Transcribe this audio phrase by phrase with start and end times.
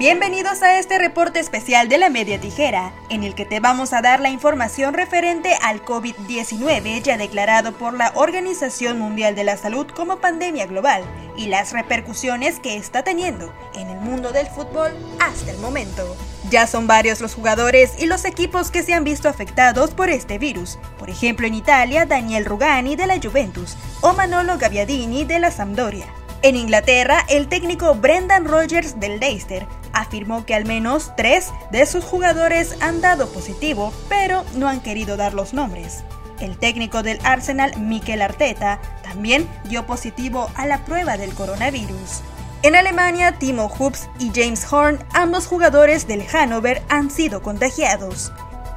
[0.00, 4.00] Bienvenidos a este reporte especial de la Media Tijera, en el que te vamos a
[4.00, 9.86] dar la información referente al COVID-19 ya declarado por la Organización Mundial de la Salud
[9.94, 11.04] como pandemia global
[11.36, 16.16] y las repercusiones que está teniendo en el mundo del fútbol hasta el momento.
[16.48, 20.38] Ya son varios los jugadores y los equipos que se han visto afectados por este
[20.38, 20.78] virus.
[20.98, 26.06] Por ejemplo, en Italia, Daniel Rugani de la Juventus o Manolo Gabbiadini de la Sampdoria.
[26.40, 32.04] En Inglaterra, el técnico Brendan Rodgers del Leicester afirmó que al menos tres de sus
[32.04, 36.04] jugadores han dado positivo, pero no han querido dar los nombres.
[36.40, 42.22] El técnico del Arsenal, Mikel Arteta, también dio positivo a la prueba del coronavirus.
[42.62, 48.32] En Alemania, Timo Hoops y James Horn, ambos jugadores del Hannover, han sido contagiados.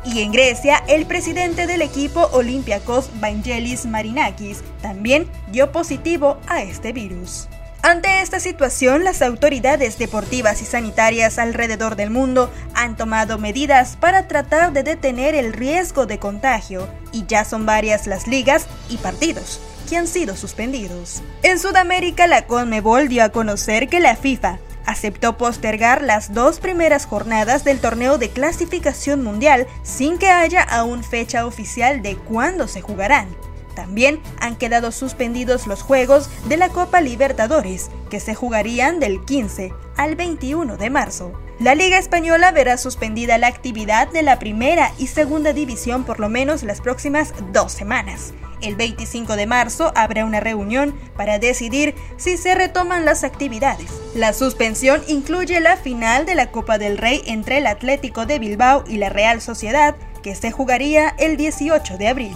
[0.05, 6.91] Y en Grecia, el presidente del equipo Olympiacos, Vangelis Marinakis, también dio positivo a este
[6.91, 7.47] virus.
[7.85, 14.29] Ante esta situación, las autoridades deportivas y sanitarias alrededor del mundo han tomado medidas para
[14.29, 19.59] tratar de detener el riesgo de contagio, y ya son varias las ligas y partidos
[19.89, 21.21] que han sido suspendidos.
[21.41, 27.05] En Sudamérica, la CONMEBOL dio a conocer que la FIFA aceptó postergar las dos primeras
[27.05, 32.79] jornadas del torneo de clasificación mundial sin que haya aún fecha oficial de cuándo se
[32.79, 33.27] jugarán.
[33.75, 39.73] También han quedado suspendidos los juegos de la Copa Libertadores, que se jugarían del 15
[39.97, 41.33] al 21 de marzo.
[41.59, 46.27] La Liga Española verá suspendida la actividad de la primera y segunda división por lo
[46.27, 48.33] menos las próximas dos semanas.
[48.61, 53.91] El 25 de marzo habrá una reunión para decidir si se retoman las actividades.
[54.15, 58.85] La suspensión incluye la final de la Copa del Rey entre el Atlético de Bilbao
[58.87, 62.35] y la Real Sociedad, que se jugaría el 18 de abril.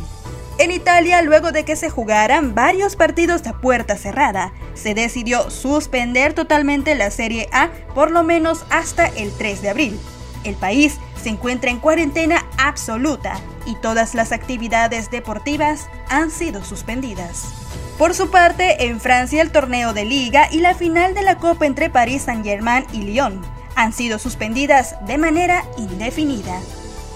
[0.60, 6.34] En Italia, luego de que se jugaran varios partidos a puerta cerrada, se decidió suspender
[6.34, 10.00] totalmente la Serie A por lo menos hasta el 3 de abril.
[10.44, 17.54] El país se encuentra en cuarentena absoluta y todas las actividades deportivas han sido suspendidas.
[18.00, 21.68] Por su parte, en Francia el torneo de liga y la final de la Copa
[21.68, 23.42] entre París Saint-Germain y Lyon
[23.76, 26.60] han sido suspendidas de manera indefinida.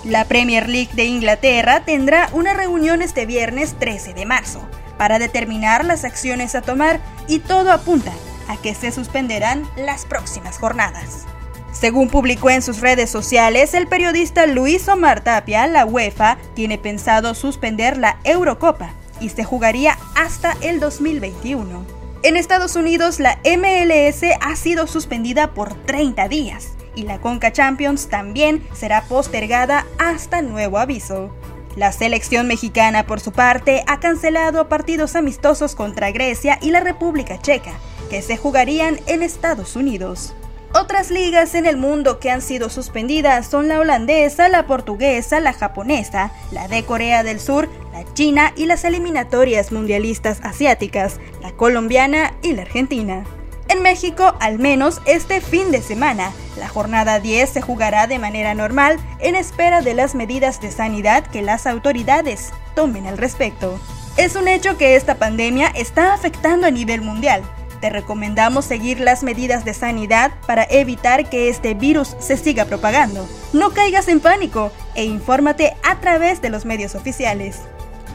[0.04, 4.68] La Premier League de Inglaterra tendrá una reunión este viernes 13 de marzo
[4.98, 8.12] para determinar las acciones a tomar y todo apunta
[8.48, 11.26] a que se suspenderán las próximas jornadas.
[11.72, 17.36] Según publicó en sus redes sociales, el periodista Luis Omar Tapia, la UEFA tiene pensado
[17.36, 21.86] suspender la Eurocopa y se jugaría hasta el 2021.
[22.24, 28.08] En Estados Unidos, la MLS ha sido suspendida por 30 días y la Conca Champions
[28.08, 31.34] también será postergada hasta nuevo aviso.
[31.76, 37.40] La selección mexicana, por su parte, ha cancelado partidos amistosos contra Grecia y la República
[37.40, 37.74] Checa,
[38.10, 40.34] que se jugarían en Estados Unidos.
[40.74, 45.52] Otras ligas en el mundo que han sido suspendidas son la holandesa, la portuguesa, la
[45.52, 52.34] japonesa, la de Corea del Sur, la china y las eliminatorias mundialistas asiáticas, la colombiana
[52.42, 53.26] y la argentina.
[53.72, 58.54] En México, al menos este fin de semana, la jornada 10 se jugará de manera
[58.54, 63.80] normal en espera de las medidas de sanidad que las autoridades tomen al respecto.
[64.18, 67.44] Es un hecho que esta pandemia está afectando a nivel mundial,
[67.80, 73.26] te recomendamos seguir las medidas de sanidad para evitar que este virus se siga propagando.
[73.54, 77.62] No caigas en pánico e infórmate a través de los medios oficiales.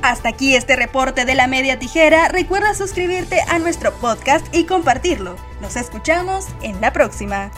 [0.03, 2.29] Hasta aquí este reporte de la media tijera.
[2.29, 5.37] Recuerda suscribirte a nuestro podcast y compartirlo.
[5.61, 7.51] Nos escuchamos en la próxima.